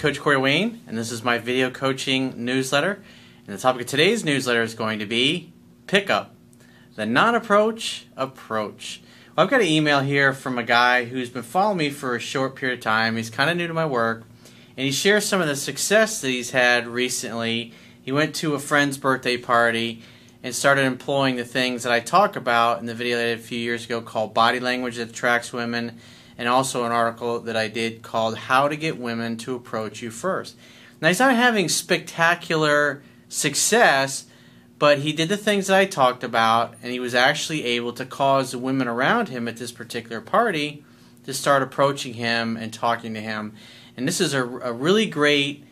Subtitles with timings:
[0.00, 3.02] Coach Corey Wayne, and this is my video coaching newsletter.
[3.46, 5.52] And the topic of today's newsletter is going to be
[5.86, 6.34] pickup,
[6.94, 9.02] the non approach approach.
[9.36, 12.18] Well, I've got an email here from a guy who's been following me for a
[12.18, 13.16] short period of time.
[13.18, 14.24] He's kind of new to my work,
[14.74, 17.74] and he shares some of the success that he's had recently.
[18.00, 20.00] He went to a friend's birthday party
[20.42, 23.40] and started employing the things that I talk about in the video that I did
[23.40, 25.98] a few years ago called Body Language That Attracts Women
[26.40, 30.10] and also an article that I did called How to Get Women to Approach You
[30.10, 30.56] First.
[30.98, 34.24] Now, he's not having spectacular success,
[34.78, 38.06] but he did the things that I talked about, and he was actually able to
[38.06, 40.82] cause the women around him at this particular party
[41.24, 43.52] to start approaching him and talking to him.
[43.94, 45.64] And this is a, a really great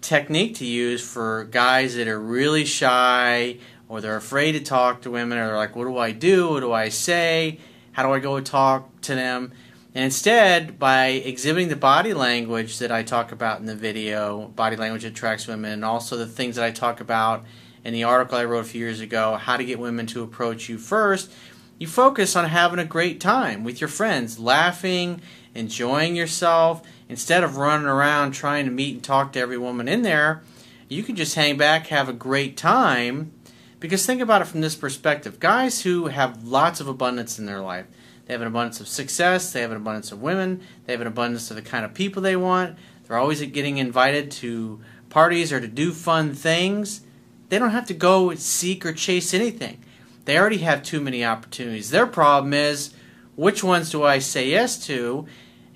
[0.00, 5.10] technique to use for guys that are really shy or they're afraid to talk to
[5.12, 6.48] women or they're like, what do I do?
[6.48, 7.60] What do I say?
[7.92, 9.52] How do I go talk to them?
[9.96, 14.76] And instead, by exhibiting the body language that I talk about in the video, body
[14.76, 17.46] language attracts women, and also the things that I talk about
[17.82, 20.68] in the article I wrote a few years ago, how to get women to approach
[20.68, 21.32] you first,
[21.78, 25.22] you focus on having a great time with your friends, laughing,
[25.54, 26.86] enjoying yourself.
[27.08, 30.42] Instead of running around trying to meet and talk to every woman in there,
[30.90, 33.32] you can just hang back, have a great time.
[33.80, 37.62] Because think about it from this perspective guys who have lots of abundance in their
[37.62, 37.86] life,
[38.26, 39.52] they have an abundance of success.
[39.52, 40.60] They have an abundance of women.
[40.84, 42.76] They have an abundance of the kind of people they want.
[43.06, 47.02] They're always getting invited to parties or to do fun things.
[47.48, 49.82] They don't have to go seek or chase anything.
[50.24, 51.90] They already have too many opportunities.
[51.90, 52.92] Their problem is
[53.36, 55.26] which ones do I say yes to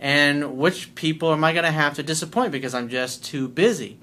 [0.00, 3.98] and which people am I going to have to disappoint because I'm just too busy.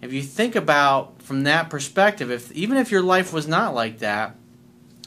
[0.00, 3.98] If you think about from that perspective, if even if your life was not like
[3.98, 4.36] that,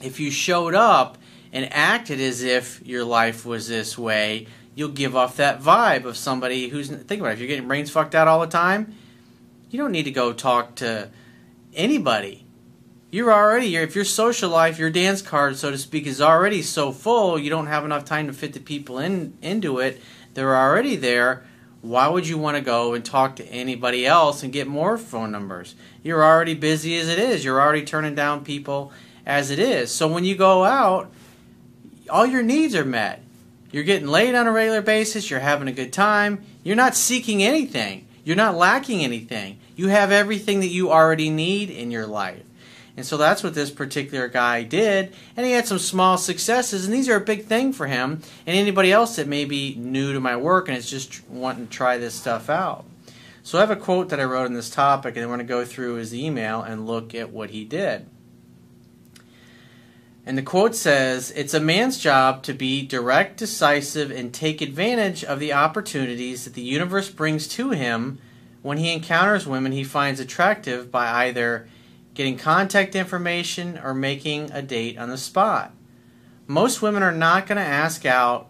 [0.01, 1.17] if you showed up
[1.53, 6.17] and acted as if your life was this way, you'll give off that vibe of
[6.17, 7.33] somebody who's think about it.
[7.33, 8.95] If you're getting brains fucked out all the time,
[9.69, 11.09] you don't need to go talk to
[11.75, 12.45] anybody.
[13.11, 16.91] You're already if your social life, your dance card, so to speak, is already so
[16.91, 20.01] full, you don't have enough time to fit the people in into it.
[20.33, 21.45] They're already there.
[21.81, 25.31] Why would you want to go and talk to anybody else and get more phone
[25.31, 25.75] numbers?
[26.01, 27.45] You're already busy as it is.
[27.45, 28.91] You're already turning down people
[29.27, 29.91] as it is.
[29.91, 31.11] So when you go out,
[32.09, 33.21] all your needs are met.
[33.71, 37.41] You're getting laid on a regular basis, you're having a good time, you're not seeking
[37.41, 39.59] anything, you're not lacking anything.
[39.75, 42.43] You have everything that you already need in your life.
[42.95, 45.13] And so that's what this particular guy did.
[45.35, 48.55] And he had some small successes, and these are a big thing for him and
[48.55, 51.97] anybody else that may be new to my work and is just wanting to try
[51.97, 52.85] this stuff out.
[53.41, 55.47] So I have a quote that I wrote on this topic, and I want to
[55.47, 58.05] go through his email and look at what he did.
[60.25, 65.23] And the quote says, It's a man's job to be direct, decisive, and take advantage
[65.23, 68.19] of the opportunities that the universe brings to him
[68.61, 71.67] when he encounters women he finds attractive by either
[72.13, 75.73] getting contact information or making a date on the spot.
[76.47, 78.49] Most women are not going to ask out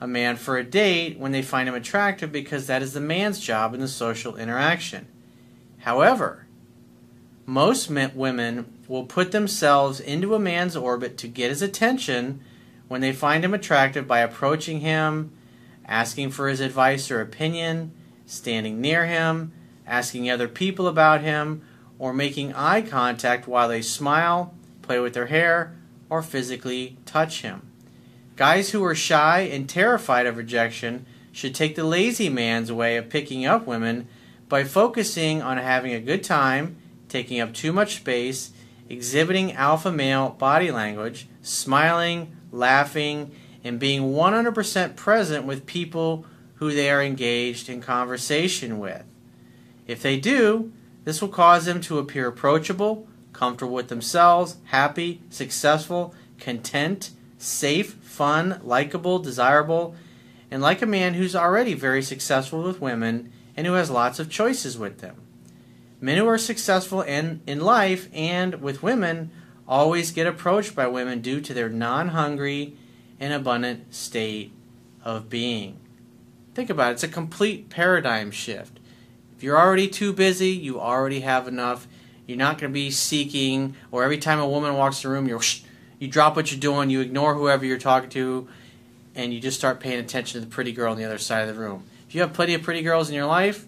[0.00, 3.38] a man for a date when they find him attractive because that is the man's
[3.38, 5.06] job in the social interaction.
[5.80, 6.46] However,
[7.44, 12.40] most men women will put themselves into a man's orbit to get his attention
[12.88, 15.30] when they find him attractive by approaching him,
[15.86, 17.92] asking for his advice or opinion,
[18.26, 19.52] standing near him,
[19.86, 21.62] asking other people about him,
[22.00, 24.52] or making eye contact while they smile,
[24.82, 25.72] play with their hair,
[26.08, 27.62] or physically touch him.
[28.34, 33.08] Guys who are shy and terrified of rejection should take the lazy man's way of
[33.08, 34.08] picking up women
[34.48, 36.76] by focusing on having a good time,
[37.08, 38.50] taking up too much space,
[38.90, 43.30] exhibiting alpha male body language, smiling, laughing,
[43.62, 49.04] and being 100% present with people who they are engaged in conversation with.
[49.86, 50.72] If they do,
[51.04, 58.60] this will cause them to appear approachable, comfortable with themselves, happy, successful, content, safe, fun,
[58.62, 59.94] likable, desirable,
[60.50, 64.28] and like a man who's already very successful with women and who has lots of
[64.28, 65.16] choices with them.
[66.00, 69.30] Men who are successful in, in life and with women
[69.68, 72.74] always get approached by women due to their non hungry
[73.18, 74.52] and abundant state
[75.04, 75.78] of being.
[76.54, 78.80] Think about it, it's a complete paradigm shift.
[79.36, 81.86] If you're already too busy, you already have enough.
[82.26, 85.40] You're not going to be seeking, or every time a woman walks the room, you
[85.98, 88.48] you drop what you're doing, you ignore whoever you're talking to,
[89.14, 91.54] and you just start paying attention to the pretty girl on the other side of
[91.54, 91.84] the room.
[92.08, 93.66] If you have plenty of pretty girls in your life,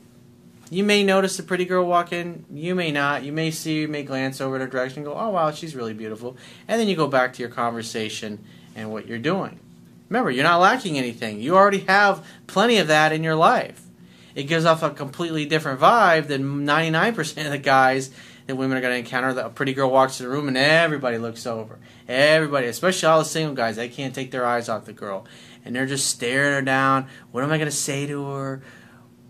[0.73, 3.25] you may notice a pretty girl walk in, you may not.
[3.25, 5.77] You may see, you may glance over in her direction and go, oh, wow, she's
[5.77, 6.37] really beautiful.
[6.67, 8.43] And then you go back to your conversation
[8.75, 9.61] and what you're doing.
[10.09, 11.41] Remember, you're not lacking anything.
[11.41, 13.83] You already have plenty of that in your life.
[14.35, 18.11] it gives off a completely different vibe than 99% of the guys
[18.47, 19.35] that women are going to encounter.
[19.35, 21.79] That a pretty girl walks in the room and everybody looks over.
[22.09, 25.27] Everybody, especially all the single guys, they can't take their eyes off the girl,
[25.65, 27.07] and they're just staring her down.
[27.31, 28.63] What am I going to say to her?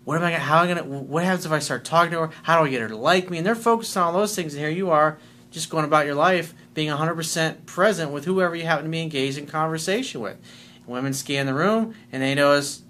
[0.05, 0.31] What am I?
[0.31, 0.83] Gonna, how am I to?
[0.83, 2.31] What happens if I start talking to her?
[2.43, 3.37] How do I get her to like me?
[3.37, 4.53] And they're focused on all those things.
[4.53, 5.17] And here you are,
[5.51, 9.37] just going about your life, being 100% present with whoever you happen to be engaged
[9.37, 10.37] in conversation with.
[10.85, 12.81] Women scan the room and they notice,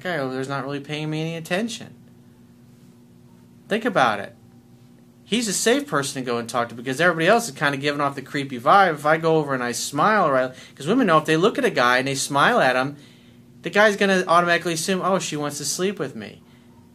[0.00, 1.94] guy over there's not really paying me any attention.
[3.68, 4.34] Think about it.
[5.24, 7.80] He's a safe person to go and talk to because everybody else is kind of
[7.80, 8.94] giving off the creepy vibe.
[8.94, 10.52] If I go over and I smile, right?
[10.70, 12.96] Because women know if they look at a guy and they smile at him,
[13.62, 16.42] the guy's going to automatically assume, oh, she wants to sleep with me.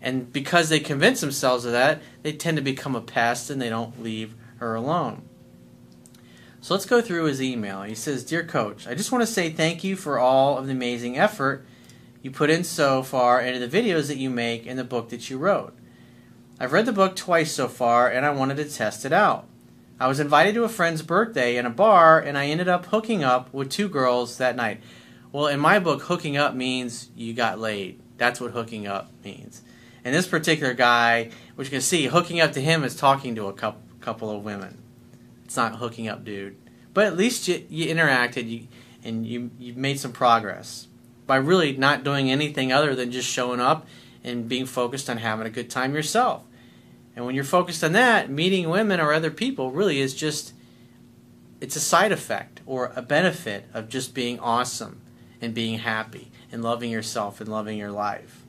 [0.02, 3.70] And because they convince themselves of that, they tend to become a pest and they
[3.70, 5.24] don't leave her alone.
[6.62, 7.84] So let's go through his email.
[7.84, 10.74] He says, Dear Coach, I just want to say thank you for all of the
[10.74, 11.66] amazing effort
[12.22, 15.30] you put in so far into the videos that you make and the book that
[15.30, 15.74] you wrote.
[16.60, 19.48] I've read the book twice so far and I wanted to test it out.
[20.00, 23.24] I was invited to a friend's birthday in a bar and I ended up hooking
[23.24, 24.82] up with two girls that night.
[25.32, 28.00] Well, in my book, hooking up means you got laid.
[28.18, 29.62] That's what hooking up means.
[30.04, 33.48] And this particular guy, which you can see, hooking up to him is talking to
[33.48, 34.82] a couple, couple of women.
[35.46, 36.56] It's not hooking up, dude.
[36.94, 38.68] But at least you, you interacted you,
[39.04, 40.88] and you, you made some progress
[41.28, 43.86] by really not doing anything other than just showing up
[44.24, 46.44] and being focused on having a good time yourself.
[47.16, 50.54] And when you're focused on that, meeting women or other people really is just
[51.60, 55.02] it's a side effect or a benefit of just being awesome
[55.42, 58.44] and being happy and loving yourself and loving your life.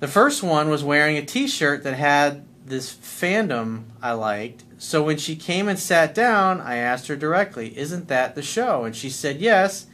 [0.00, 4.64] The first one was wearing a t-shirt that had this fandom I liked.
[4.78, 8.84] So when she came and sat down, I asked her directly, Isn't that the show?
[8.84, 9.86] And she said, Yes.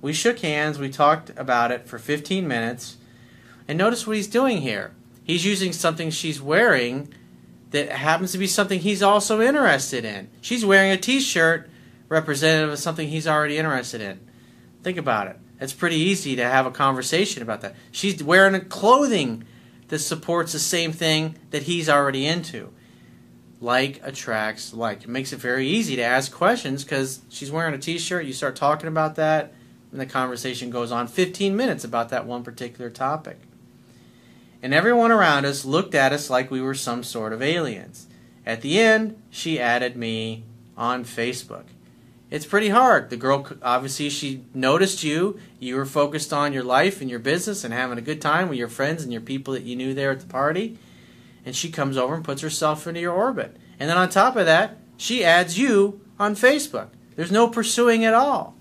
[0.00, 2.98] We shook hands, we talked about it for 15 minutes.
[3.66, 4.92] And notice what he's doing here.
[5.24, 7.12] He's using something she's wearing
[7.70, 10.30] that happens to be something he's also interested in.
[10.40, 11.68] She's wearing a t shirt
[12.08, 14.20] representative of something he's already interested in.
[14.88, 15.36] Think about it.
[15.60, 17.74] It's pretty easy to have a conversation about that.
[17.92, 19.44] She's wearing a clothing
[19.88, 22.72] that supports the same thing that he's already into.
[23.60, 25.02] Like attracts like.
[25.02, 28.24] It makes it very easy to ask questions because she's wearing a t shirt.
[28.24, 29.52] You start talking about that,
[29.92, 33.36] and the conversation goes on 15 minutes about that one particular topic.
[34.62, 38.06] And everyone around us looked at us like we were some sort of aliens.
[38.46, 40.44] At the end, she added me
[40.78, 41.64] on Facebook
[42.30, 43.10] it's pretty hard.
[43.10, 45.38] The girl obviously she noticed you.
[45.58, 48.58] You were focused on your life and your business and having a good time with
[48.58, 50.78] your friends and your people that you knew there at the party.
[51.46, 53.56] And she comes over and puts herself into your orbit.
[53.80, 56.88] And then on top of that, she adds you on Facebook.
[57.16, 58.54] There's no pursuing at all.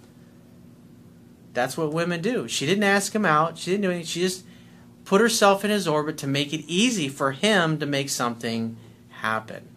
[1.54, 2.48] That's what women do.
[2.48, 3.58] She didn't ask him out.
[3.58, 4.06] She didn't do anything.
[4.06, 4.46] She just
[5.04, 8.78] put herself in his orbit to make it easy for him to make something
[9.10, 9.68] happen.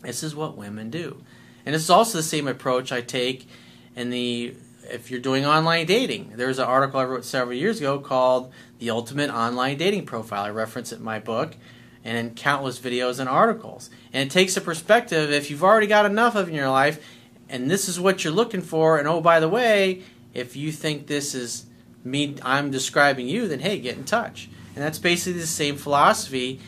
[0.00, 1.22] This is what women do.
[1.64, 3.48] And this is also the same approach I take
[3.96, 4.54] in the
[4.90, 6.32] if you're doing online dating.
[6.36, 10.44] There's an article I wrote several years ago called The Ultimate Online Dating Profile.
[10.44, 11.56] I reference it in my book
[12.04, 13.88] and in countless videos and articles.
[14.12, 17.04] And it takes a perspective if you've already got enough of in your life
[17.48, 20.02] and this is what you're looking for and oh by the way,
[20.34, 21.66] if you think this is
[22.04, 24.50] me I'm describing you, then hey, get in touch.
[24.74, 26.60] And that's basically the same philosophy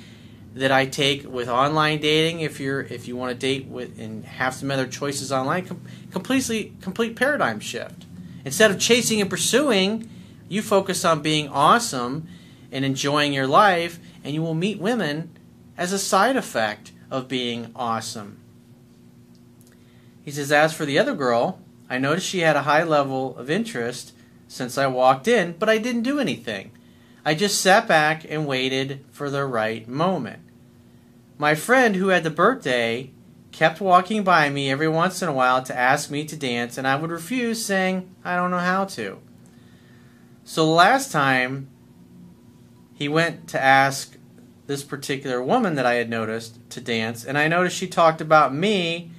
[0.56, 2.40] that I take with online dating.
[2.40, 5.82] If you're if you want to date with and have some other choices online, com-
[6.10, 8.06] completely complete paradigm shift.
[8.44, 10.08] Instead of chasing and pursuing,
[10.48, 12.26] you focus on being awesome
[12.72, 15.30] and enjoying your life, and you will meet women
[15.76, 18.40] as a side effect of being awesome.
[20.24, 23.50] He says, as for the other girl, I noticed she had a high level of
[23.50, 24.12] interest
[24.48, 26.72] since I walked in, but I didn't do anything.
[27.24, 30.40] I just sat back and waited for the right moment.
[31.38, 33.10] My friend who had the birthday
[33.52, 36.86] kept walking by me every once in a while to ask me to dance, and
[36.86, 39.18] I would refuse, saying, I don't know how to.
[40.44, 41.68] So the last time
[42.94, 44.16] he went to ask
[44.66, 48.54] this particular woman that I had noticed to dance, and I noticed she talked about
[48.54, 49.10] me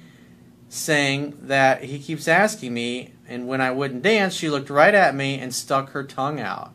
[0.68, 5.14] saying that he keeps asking me, and when I wouldn't dance, she looked right at
[5.14, 6.72] me and stuck her tongue out.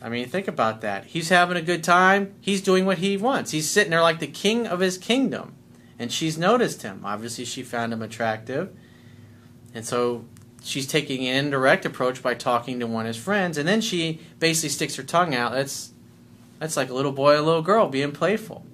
[0.00, 1.06] I mean, think about that.
[1.06, 2.34] He's having a good time.
[2.40, 3.50] He's doing what he wants.
[3.50, 5.54] He's sitting there like the king of his kingdom.
[5.98, 7.02] And she's noticed him.
[7.04, 8.76] Obviously, she found him attractive.
[9.74, 10.24] And so
[10.62, 13.58] she's taking an indirect approach by talking to one of his friends.
[13.58, 15.52] And then she basically sticks her tongue out.
[15.52, 15.92] That's,
[16.60, 18.64] that's like a little boy a little girl being playful.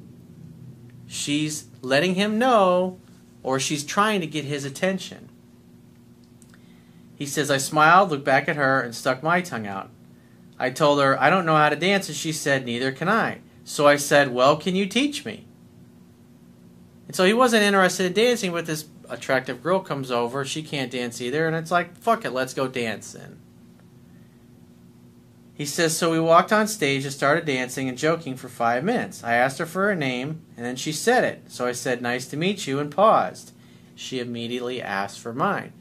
[1.06, 2.98] She's letting him know,
[3.42, 5.30] or she's trying to get his attention.
[7.16, 9.90] He says, I smiled, looked back at her, and stuck my tongue out.
[10.58, 13.38] I told her, I don't know how to dance, and she said, Neither can I.
[13.64, 15.46] So I said, Well, can you teach me?
[17.06, 20.44] And so he wasn't interested in dancing, but this attractive girl comes over.
[20.44, 23.40] She can't dance either, and it's like, Fuck it, let's go dancing.
[25.54, 29.24] He says, So we walked on stage and started dancing and joking for five minutes.
[29.24, 31.42] I asked her for her name, and then she said it.
[31.48, 33.52] So I said, Nice to meet you, and paused.
[33.96, 35.72] She immediately asked for mine.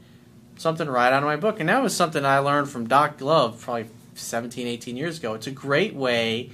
[0.56, 1.58] Something right out of my book.
[1.58, 5.34] And that was something I learned from Doc Love probably 17, 18 years ago.
[5.34, 6.50] It's a great way.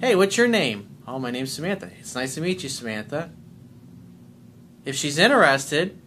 [0.00, 0.88] Hey, what's your name?
[1.06, 1.90] Oh, my name's Samantha.
[1.98, 3.30] It's nice to meet you, Samantha.
[4.84, 5.98] If she's interested,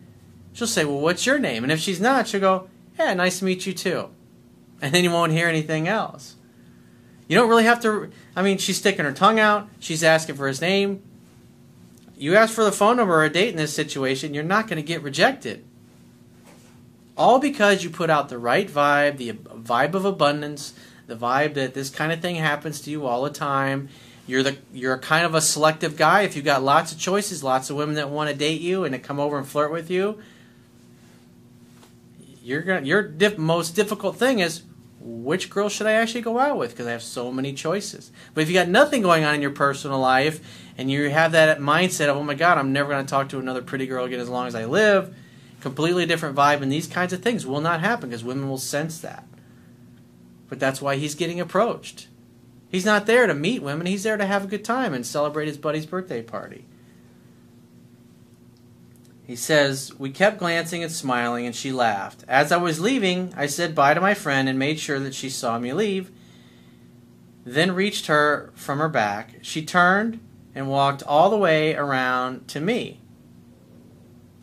[0.53, 1.63] she'll say, Well, what's your name?
[1.63, 4.09] And if she's not, she'll go, Yeah, nice to meet you too.
[4.81, 6.35] And then you won't hear anything else.
[7.27, 8.11] You don't really have to.
[8.35, 9.69] I mean, she's sticking her tongue out.
[9.79, 11.01] She's asking for his name.
[12.17, 14.77] You ask for the phone number or a date in this situation, you're not going
[14.77, 15.65] to get rejected.
[17.17, 20.73] All because you put out the right vibe, the vibe of abundance,
[21.07, 23.89] the vibe that this kind of thing happens to you all the time.
[24.27, 26.21] You're the you're kind of a selective guy.
[26.21, 28.93] If you've got lots of choices, lots of women that want to date you and
[28.93, 30.19] to come over and flirt with you,
[32.41, 34.63] you're gonna your diff, most difficult thing is
[35.03, 38.11] which girl should I actually go out with because I have so many choices.
[38.33, 40.39] But if you got nothing going on in your personal life
[40.77, 43.39] and you have that mindset of oh my god, I'm never going to talk to
[43.39, 45.15] another pretty girl again as long as I live,
[45.61, 48.99] completely different vibe and these kinds of things will not happen because women will sense
[48.99, 49.25] that.
[50.49, 52.07] But that's why he's getting approached.
[52.69, 55.47] He's not there to meet women, he's there to have a good time and celebrate
[55.47, 56.65] his buddy's birthday party.
[59.31, 62.23] He says, We kept glancing and smiling, and she laughed.
[62.27, 65.29] As I was leaving, I said bye to my friend and made sure that she
[65.29, 66.11] saw me leave,
[67.45, 69.35] then reached her from her back.
[69.41, 70.19] She turned
[70.55, 73.00] and walked all the way around to me.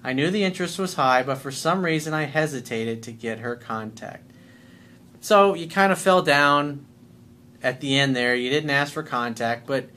[0.02, 3.56] I knew the interest was high, but for some reason I hesitated to get her
[3.56, 4.30] contact.
[5.20, 6.86] So you kind of fell down
[7.62, 8.34] at the end there.
[8.34, 9.88] You didn't ask for contact, but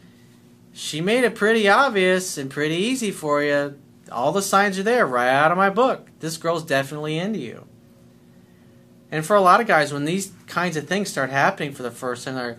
[0.74, 3.78] she made it pretty obvious and pretty easy for you
[4.12, 6.10] all the signs are there right out of my book.
[6.20, 7.66] This girl's definitely into you.
[9.10, 11.92] And for a lot of guys, when these kinds of things start happening for the
[11.92, 12.58] first time, they're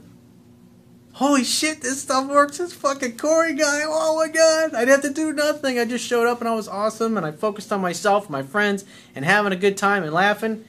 [1.12, 2.58] holy shit, this stuff works.
[2.58, 5.78] This fucking Corey guy, oh my god, I'd have to do nothing.
[5.78, 8.84] I just showed up and I was awesome and I focused on myself, my friends,
[9.14, 10.64] and having a good time and laughing.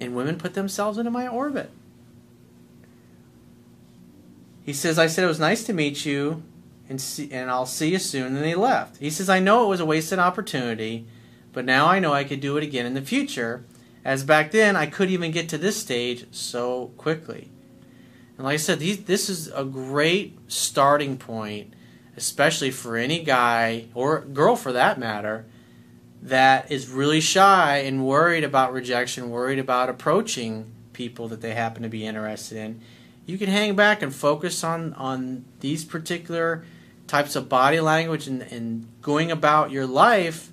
[0.00, 1.70] And women put themselves into my orbit.
[4.64, 6.42] He says, I said it was nice to meet you
[6.88, 8.36] and see, and I'll see you soon.
[8.36, 8.98] And they left.
[8.98, 11.06] He says, I know it was a wasted opportunity,
[11.52, 13.64] but now I know I could do it again in the future,
[14.04, 17.50] as back then I couldn't even get to this stage so quickly.
[18.38, 21.74] And like I said, these, this is a great starting point,
[22.16, 25.44] especially for any guy or girl for that matter
[26.22, 31.82] that is really shy and worried about rejection, worried about approaching people that they happen
[31.82, 32.80] to be interested in.
[33.26, 36.64] You can hang back and focus on on these particular
[37.06, 40.50] types of body language and, and going about your life,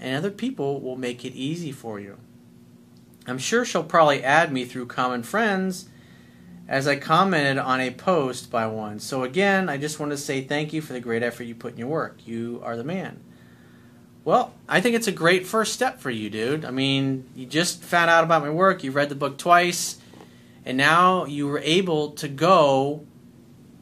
[0.00, 2.18] and other people will make it easy for you.
[3.26, 5.88] I'm sure she'll probably add me through common friends
[6.70, 9.00] as I commented on a post by one.
[9.00, 11.72] So, again, I just want to say thank you for the great effort you put
[11.72, 12.18] in your work.
[12.24, 13.20] You are the man.
[14.24, 16.64] Well, I think it's a great first step for you, dude.
[16.64, 19.98] I mean, you just found out about my work, you read the book twice,
[20.64, 23.04] and now you were able to go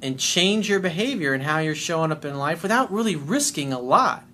[0.00, 3.78] and change your behavior and how you're showing up in life without really risking a
[3.78, 4.24] lot.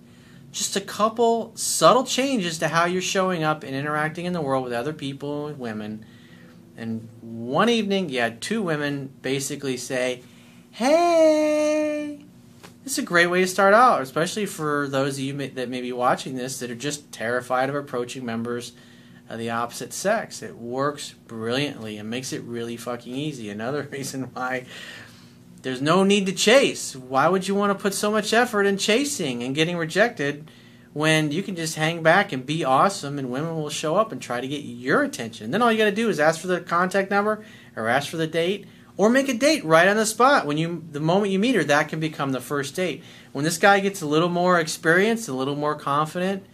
[0.53, 4.63] Just a couple subtle changes to how you're showing up and interacting in the world
[4.63, 6.05] with other people women.
[6.77, 10.23] And one evening, you had two women basically say,
[10.71, 12.19] Hey,
[12.83, 15.81] this is a great way to start out, especially for those of you that may
[15.81, 18.73] be watching this that are just terrified of approaching members
[19.29, 20.41] of the opposite sex.
[20.41, 23.49] It works brilliantly and makes it really fucking easy.
[23.49, 24.65] Another reason why
[25.61, 26.95] there's no need to chase.
[26.95, 30.51] Why would you want to put so much effort in chasing and getting rejected
[30.95, 34.21] when you can just hang back and be awesome and women will show up and
[34.21, 35.51] try to get your attention?
[35.51, 37.43] Then all you got to do is ask for the contact number
[37.75, 40.85] or ask for the date or make a date right on the spot when you
[40.89, 43.03] the moment you meet her that can become the first date.
[43.33, 46.45] When this guy gets a little more experienced, a little more confident,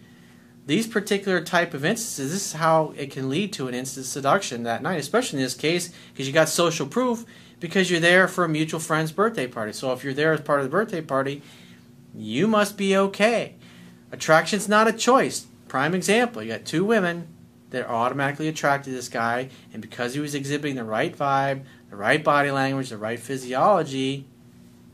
[0.66, 4.64] these particular type of instances, this is how it can lead to an instant seduction
[4.64, 7.24] that night, especially in this case because you got social proof
[7.60, 9.72] because you're there for a mutual friend's birthday party.
[9.72, 11.42] So if you're there as part of the birthday party,
[12.12, 13.54] you must be okay.
[14.12, 15.46] Attraction's not a choice.
[15.68, 17.26] Prime example, you got two women
[17.70, 21.62] that are automatically attracted to this guy, and because he was exhibiting the right vibe,
[21.88, 24.26] the right body language, the right physiology,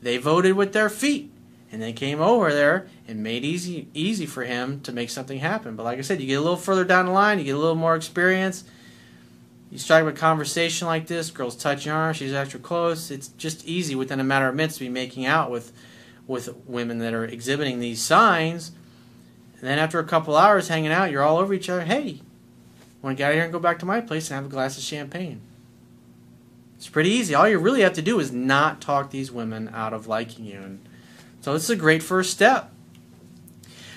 [0.01, 1.31] they voted with their feet.
[1.71, 5.75] And they came over there and made easy easy for him to make something happen.
[5.75, 7.59] But like I said, you get a little further down the line, you get a
[7.59, 8.63] little more experience,
[9.69, 13.11] You strike up a conversation like this, girls touch your arm, she's extra close.
[13.11, 15.71] It's just easy within a matter of minutes to be making out with
[16.25, 18.71] with women that are exhibiting these signs.
[19.59, 21.81] And then after a couple hours hanging out, you're all over each other.
[21.81, 22.21] Hey,
[23.01, 24.77] want to get out here and go back to my place and have a glass
[24.77, 25.41] of champagne?
[26.77, 27.35] It's pretty easy.
[27.35, 30.59] All you really have to do is not talk these women out of liking you.
[30.59, 30.79] And
[31.41, 32.71] so this is a great first step.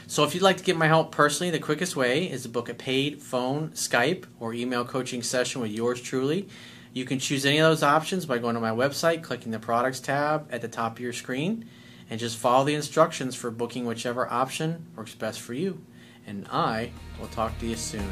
[0.09, 2.69] So if you'd like to get my help personally, the quickest way is to book
[2.69, 6.49] a paid phone, Skype, or email coaching session with yours truly.
[6.93, 10.01] You can choose any of those options by going to my website, clicking the products
[10.01, 11.67] tab at the top of your screen,
[12.13, 15.81] and just follow the instructions for booking whichever option works best for you.
[16.27, 18.07] And I will talk to you soon.